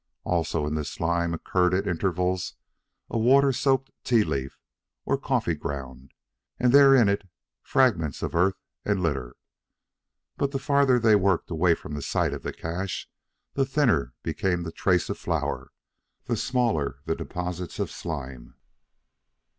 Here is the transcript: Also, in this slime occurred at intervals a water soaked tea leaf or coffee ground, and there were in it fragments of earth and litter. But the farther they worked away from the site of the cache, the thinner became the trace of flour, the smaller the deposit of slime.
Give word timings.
Also, 0.23 0.65
in 0.65 0.73
this 0.73 0.89
slime 0.89 1.31
occurred 1.31 1.75
at 1.75 1.85
intervals 1.87 2.55
a 3.11 3.19
water 3.19 3.51
soaked 3.53 3.91
tea 4.03 4.23
leaf 4.23 4.59
or 5.05 5.15
coffee 5.15 5.53
ground, 5.53 6.11
and 6.59 6.71
there 6.73 6.87
were 6.89 6.95
in 6.95 7.07
it 7.07 7.29
fragments 7.61 8.23
of 8.23 8.33
earth 8.33 8.57
and 8.83 9.03
litter. 9.03 9.35
But 10.37 10.49
the 10.53 10.57
farther 10.57 10.97
they 10.97 11.15
worked 11.15 11.51
away 11.51 11.75
from 11.75 11.93
the 11.93 12.01
site 12.01 12.33
of 12.33 12.41
the 12.41 12.51
cache, 12.51 13.11
the 13.53 13.63
thinner 13.63 14.15
became 14.23 14.63
the 14.63 14.71
trace 14.71 15.07
of 15.07 15.19
flour, 15.19 15.71
the 16.25 16.35
smaller 16.35 17.01
the 17.05 17.13
deposit 17.15 17.77
of 17.77 17.91
slime. 17.91 18.55